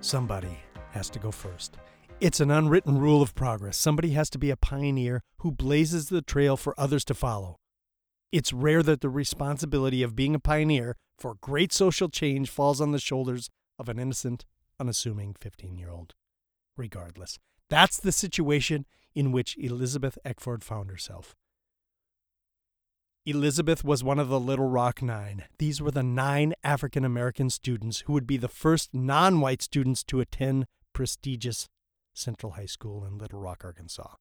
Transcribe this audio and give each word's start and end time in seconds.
Somebody 0.00 0.58
has 0.92 1.10
to 1.10 1.18
go 1.18 1.30
first. 1.32 1.76
It's 2.20 2.40
an 2.40 2.50
unwritten 2.50 2.98
rule 2.98 3.20
of 3.20 3.34
progress. 3.34 3.76
Somebody 3.76 4.10
has 4.10 4.30
to 4.30 4.38
be 4.38 4.50
a 4.50 4.56
pioneer 4.56 5.22
who 5.38 5.50
blazes 5.50 6.08
the 6.08 6.22
trail 6.22 6.56
for 6.56 6.74
others 6.78 7.04
to 7.06 7.14
follow. 7.14 7.56
It's 8.30 8.52
rare 8.52 8.82
that 8.82 9.00
the 9.00 9.08
responsibility 9.08 10.02
of 10.02 10.14
being 10.14 10.34
a 10.34 10.40
pioneer 10.40 10.96
for 11.18 11.34
great 11.40 11.72
social 11.72 12.08
change 12.08 12.48
falls 12.48 12.80
on 12.80 12.92
the 12.92 12.98
shoulders 12.98 13.50
of 13.78 13.88
an 13.88 13.98
innocent, 13.98 14.44
unassuming 14.78 15.34
15 15.40 15.76
year 15.76 15.90
old. 15.90 16.14
Regardless, 16.76 17.38
that's 17.68 17.98
the 17.98 18.12
situation 18.12 18.86
in 19.14 19.32
which 19.32 19.56
Elizabeth 19.58 20.16
Eckford 20.24 20.62
found 20.62 20.90
herself. 20.90 21.34
Elizabeth 23.28 23.84
was 23.84 24.02
one 24.02 24.18
of 24.18 24.30
the 24.30 24.40
Little 24.40 24.70
Rock 24.70 25.02
Nine. 25.02 25.44
These 25.58 25.82
were 25.82 25.90
the 25.90 26.02
nine 26.02 26.54
African 26.64 27.04
American 27.04 27.50
students 27.50 28.00
who 28.06 28.14
would 28.14 28.26
be 28.26 28.38
the 28.38 28.48
first 28.48 28.94
non 28.94 29.42
white 29.42 29.60
students 29.60 30.02
to 30.04 30.20
attend 30.20 30.64
prestigious 30.94 31.68
Central 32.14 32.52
High 32.52 32.64
School 32.64 33.04
in 33.04 33.18
Little 33.18 33.38
Rock, 33.38 33.66
Arkansas. 33.66 34.14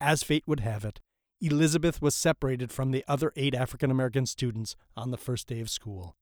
As 0.00 0.24
fate 0.24 0.42
would 0.44 0.58
have 0.58 0.84
it, 0.84 0.98
Elizabeth 1.40 2.02
was 2.02 2.16
separated 2.16 2.72
from 2.72 2.90
the 2.90 3.04
other 3.06 3.32
eight 3.36 3.54
African 3.54 3.92
American 3.92 4.26
students 4.26 4.74
on 4.96 5.12
the 5.12 5.16
first 5.16 5.46
day 5.46 5.60
of 5.60 5.70
school. 5.70 6.16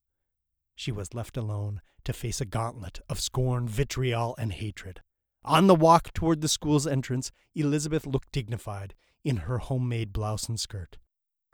She 0.76 0.92
was 0.92 1.14
left 1.14 1.38
alone 1.38 1.80
to 2.04 2.12
face 2.12 2.38
a 2.38 2.44
gauntlet 2.44 3.00
of 3.08 3.18
scorn, 3.18 3.66
vitriol, 3.66 4.34
and 4.36 4.52
hatred. 4.52 5.00
On 5.42 5.68
the 5.68 5.74
walk 5.74 6.12
toward 6.12 6.42
the 6.42 6.48
school's 6.48 6.86
entrance, 6.86 7.32
Elizabeth 7.54 8.04
looked 8.04 8.30
dignified 8.30 8.94
in 9.24 9.38
her 9.48 9.56
homemade 9.56 10.12
blouse 10.12 10.50
and 10.50 10.60
skirt. 10.60 10.98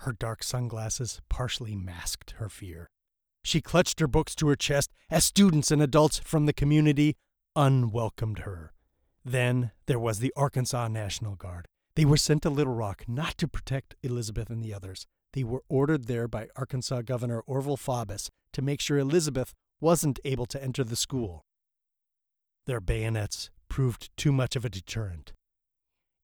Her 0.01 0.13
dark 0.13 0.43
sunglasses 0.43 1.21
partially 1.29 1.77
masked 1.77 2.33
her 2.39 2.49
fear. 2.49 2.89
She 3.45 3.61
clutched 3.61 4.01
her 4.01 4.07
books 4.07 4.35
to 4.37 4.49
her 4.49 4.57
chest 4.57 4.91
as 5.11 5.27
students 5.27 5.71
and 5.71 5.83
adults 5.83 6.21
from 6.21 6.47
the 6.47 6.55
community 6.55 7.17
unwelcomed 7.55 8.41
her. 8.41 8.73
Then 9.25 9.73
there 9.85 9.99
was 9.99 10.21
the 10.21 10.33
Arkansas 10.37 10.89
National 10.89 11.37
Guard. 11.37 11.69
They 11.97 12.07
were 12.07 12.17
sent 12.17 12.43
to 12.43 12.51
Little 12.51 12.73
Rock 12.73 13.05
not 13.09 13.37
to 13.39 13.49
protect 13.49 13.95
Elizabeth 14.03 14.49
and 14.49 14.63
the 14.63 14.73
others. 14.73 15.07
They 15.35 15.45
were 15.45 15.65
ordered 15.69 16.07
there 16.07 16.27
by 16.27 16.49
Arkansas 16.57 17.03
Governor 17.03 17.43
Orval 17.47 17.79
Faubus 17.79 18.31
to 18.55 18.63
make 18.63 18.81
sure 18.81 18.97
Elizabeth 18.97 19.53
wasn't 19.81 20.19
able 20.25 20.47
to 20.47 20.63
enter 20.63 20.83
the 20.83 20.97
school. 20.97 21.45
Their 22.67 22.81
bayonets 22.81 23.51
proved 23.69 24.09
too 24.17 24.33
much 24.33 24.57
of 24.57 24.65
a 24.65 24.71
deterrent. 24.71 25.35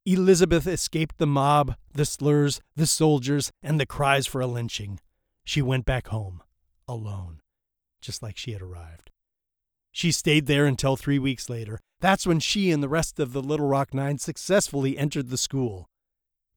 Elizabeth 0.06 0.68
escaped 0.68 1.18
the 1.18 1.26
mob, 1.26 1.74
the 1.92 2.04
slurs, 2.04 2.60
the 2.76 2.86
soldiers, 2.86 3.50
and 3.60 3.80
the 3.80 3.86
cries 3.86 4.24
for 4.24 4.40
a 4.40 4.46
lynching. 4.46 5.00
She 5.44 5.60
went 5.60 5.84
back 5.84 6.06
home, 6.06 6.44
alone, 6.86 7.40
just 8.00 8.22
like 8.22 8.36
she 8.36 8.52
had 8.52 8.62
arrived. 8.62 9.10
She 9.90 10.12
stayed 10.12 10.46
there 10.46 10.64
until 10.64 10.94
three 10.94 11.18
weeks 11.18 11.50
later. 11.50 11.80
That's 12.00 12.24
when 12.24 12.38
she 12.38 12.70
and 12.70 12.84
the 12.84 12.88
rest 12.88 13.18
of 13.18 13.32
the 13.32 13.42
Little 13.42 13.66
Rock 13.66 13.92
Nine 13.92 14.18
successfully 14.18 14.96
entered 14.96 15.28
the 15.28 15.36
school. 15.36 15.88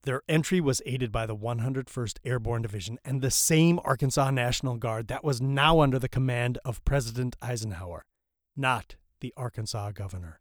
Their 0.03 0.21
entry 0.29 0.61
was 0.61 0.83
aided 0.85 1.11
by 1.11 1.25
the 1.25 1.35
101st 1.35 2.19
Airborne 2.23 2.61
Division 2.61 2.99
and 3.03 3.19
the 3.19 3.31
same 3.31 3.79
Arkansas 3.83 4.29
National 4.29 4.77
Guard 4.77 5.07
that 5.07 5.23
was 5.23 5.41
now 5.41 5.79
under 5.79 5.97
the 5.97 6.07
command 6.07 6.59
of 6.63 6.85
President 6.85 7.35
Eisenhower, 7.41 8.05
not 8.55 8.95
the 9.21 9.33
Arkansas 9.35 9.91
governor. 9.91 10.39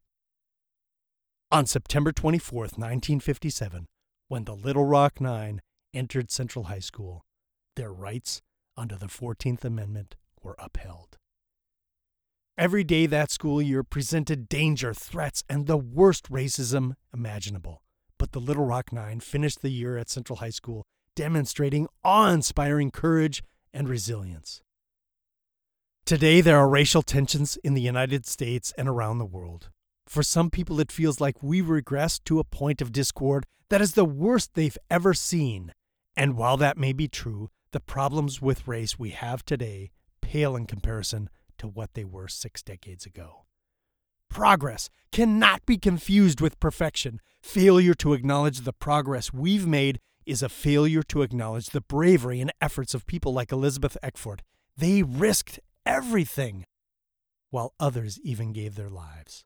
On 1.51 1.65
September 1.65 2.13
24, 2.13 2.61
1957, 2.61 3.87
when 4.29 4.45
the 4.45 4.55
Little 4.55 4.85
Rock 4.85 5.19
Nine 5.19 5.63
entered 5.95 6.31
Central 6.31 6.65
High 6.65 6.79
School, 6.79 7.25
their 7.75 7.91
rights 7.91 8.43
under 8.77 8.97
the 8.97 9.07
14th 9.07 9.65
Amendment 9.65 10.17
were 10.43 10.57
upheld. 10.59 11.17
Every 12.59 12.85
day 12.85 13.07
that 13.07 13.31
school 13.31 13.63
year 13.63 13.83
presented 13.83 14.51
danger, 14.51 14.93
threats, 14.93 15.43
and 15.49 15.67
the 15.67 15.79
worst 15.79 16.31
racism 16.31 16.97
imaginable. 17.15 17.83
But 18.19 18.33
the 18.33 18.41
Little 18.41 18.67
Rock 18.67 18.93
Nine 18.93 19.21
finished 19.21 19.63
the 19.63 19.71
year 19.71 19.97
at 19.97 20.11
Central 20.11 20.41
High 20.41 20.51
School 20.51 20.85
demonstrating 21.15 21.89
awe 22.05 22.29
inspiring 22.29 22.91
courage 22.91 23.43
and 23.73 23.89
resilience. 23.89 24.61
Today, 26.05 26.43
there 26.43 26.59
are 26.59 26.69
racial 26.69 27.01
tensions 27.01 27.57
in 27.65 27.73
the 27.73 27.81
United 27.81 28.27
States 28.27 28.75
and 28.77 28.87
around 28.87 29.17
the 29.17 29.25
world. 29.25 29.71
For 30.09 30.23
some 30.23 30.49
people, 30.49 30.81
it 30.81 30.91
feels 30.91 31.21
like 31.21 31.43
we 31.43 31.61
regress 31.61 32.19
to 32.21 32.39
a 32.39 32.45
point 32.45 32.81
of 32.81 32.93
discord 32.93 33.45
that 33.69 33.83
is 33.83 33.93
the 33.93 34.07
worst 34.07 34.55
they've 34.55 34.79
ever 34.91 35.13
seen. 35.13 35.75
And 36.17 36.35
while 36.37 36.57
that 36.57 36.79
may 36.79 36.95
be 36.95 37.09
true, 37.09 37.51
the 37.73 37.81
problems 37.81 38.41
with 38.41 38.67
race 38.67 38.99
we 38.99 39.11
have 39.11 39.45
today 39.45 39.91
pale 40.23 40.57
in 40.57 40.65
comparison 40.65 41.29
to 41.59 41.69
what 41.69 41.93
they 41.93 42.05
were 42.05 42.27
six 42.27 42.63
decades 42.63 43.05
ago. 43.05 43.45
Progress 44.31 44.89
cannot 45.13 45.67
be 45.67 45.77
confused 45.77 46.41
with 46.41 46.59
perfection. 46.59 47.21
Failure 47.43 47.95
to 47.95 48.15
acknowledge 48.15 48.61
the 48.61 48.73
progress 48.73 49.33
we've 49.33 49.67
made 49.67 50.01
is 50.25 50.43
a 50.43 50.49
failure 50.49 51.03
to 51.03 51.21
acknowledge 51.21 51.69
the 51.69 51.83
bravery 51.83 52.41
and 52.41 52.53
efforts 52.63 52.95
of 52.95 53.07
people 53.07 53.35
like 53.35 53.53
Elizabeth 53.53 53.97
Eckford. 54.03 54.43
They 54.75 55.03
risked 55.03 55.61
everything, 55.85 56.65
while 57.51 57.75
others 57.79 58.19
even 58.21 58.53
gave 58.53 58.75
their 58.75 58.91
lives. 58.91 59.45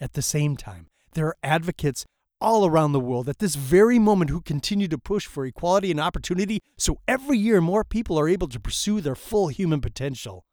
At 0.00 0.12
the 0.12 0.22
same 0.22 0.56
time, 0.56 0.88
there 1.12 1.26
are 1.26 1.36
advocates 1.42 2.06
all 2.40 2.64
around 2.64 2.92
the 2.92 3.00
world 3.00 3.28
at 3.28 3.38
this 3.38 3.56
very 3.56 3.98
moment 3.98 4.30
who 4.30 4.40
continue 4.40 4.88
to 4.88 4.98
push 4.98 5.26
for 5.26 5.44
equality 5.44 5.90
and 5.90 6.00
opportunity 6.00 6.60
so 6.76 6.98
every 7.08 7.36
year 7.36 7.60
more 7.60 7.82
people 7.84 8.18
are 8.18 8.28
able 8.28 8.48
to 8.48 8.60
pursue 8.60 9.00
their 9.00 9.16
full 9.16 9.48
human 9.48 9.80
potential. 9.80 10.44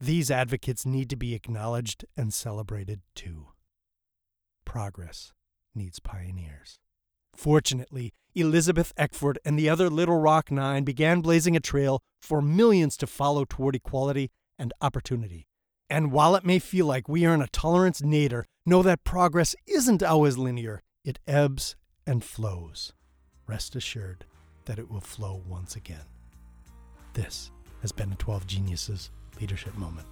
These 0.00 0.30
advocates 0.30 0.86
need 0.86 1.10
to 1.10 1.16
be 1.16 1.34
acknowledged 1.34 2.04
and 2.16 2.32
celebrated 2.32 3.00
too. 3.14 3.48
Progress 4.64 5.32
needs 5.74 5.98
pioneers. 5.98 6.78
Fortunately, 7.34 8.12
Elizabeth 8.34 8.92
Eckford 8.96 9.38
and 9.44 9.58
the 9.58 9.68
other 9.68 9.88
Little 9.88 10.18
Rock 10.18 10.50
Nine 10.50 10.84
began 10.84 11.20
blazing 11.20 11.56
a 11.56 11.60
trail 11.60 12.02
for 12.20 12.42
millions 12.42 12.96
to 12.98 13.06
follow 13.06 13.44
toward 13.44 13.74
equality 13.74 14.30
and 14.58 14.72
opportunity. 14.80 15.47
And 15.90 16.12
while 16.12 16.36
it 16.36 16.44
may 16.44 16.58
feel 16.58 16.86
like 16.86 17.08
we 17.08 17.24
are 17.24 17.32
in 17.34 17.40
a 17.40 17.48
tolerance 17.48 18.02
nadir, 18.02 18.44
know 18.66 18.82
that 18.82 19.04
progress 19.04 19.56
isn't 19.66 20.02
always 20.02 20.36
linear. 20.36 20.82
It 21.04 21.18
ebbs 21.26 21.76
and 22.06 22.22
flows. 22.22 22.92
Rest 23.46 23.74
assured 23.74 24.26
that 24.66 24.78
it 24.78 24.90
will 24.90 25.00
flow 25.00 25.42
once 25.48 25.76
again. 25.76 26.04
This 27.14 27.50
has 27.80 27.90
been 27.90 28.12
a 28.12 28.16
12 28.16 28.46
Geniuses 28.46 29.10
leadership 29.40 29.76
moment. 29.78 30.06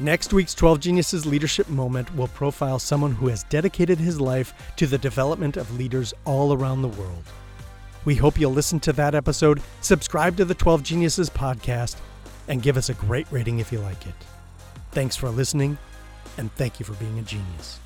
Next 0.00 0.32
week's 0.32 0.54
12 0.54 0.78
Geniuses 0.78 1.26
Leadership 1.26 1.68
Moment 1.68 2.14
will 2.14 2.28
profile 2.28 2.78
someone 2.78 3.10
who 3.10 3.26
has 3.26 3.42
dedicated 3.44 3.98
his 3.98 4.20
life 4.20 4.54
to 4.76 4.86
the 4.86 4.96
development 4.96 5.56
of 5.56 5.76
leaders 5.76 6.14
all 6.24 6.52
around 6.52 6.82
the 6.82 6.88
world. 6.88 7.24
We 8.04 8.14
hope 8.14 8.38
you'll 8.38 8.52
listen 8.52 8.78
to 8.80 8.92
that 8.92 9.16
episode, 9.16 9.60
subscribe 9.80 10.36
to 10.36 10.44
the 10.44 10.54
12 10.54 10.84
Geniuses 10.84 11.28
podcast, 11.28 11.96
and 12.48 12.62
give 12.62 12.76
us 12.76 12.88
a 12.88 12.94
great 12.94 13.26
rating 13.30 13.60
if 13.60 13.70
you 13.70 13.78
like 13.78 14.06
it. 14.06 14.14
Thanks 14.92 15.14
for 15.14 15.28
listening, 15.28 15.78
and 16.38 16.52
thank 16.54 16.80
you 16.80 16.86
for 16.86 16.94
being 16.94 17.18
a 17.18 17.22
genius. 17.22 17.78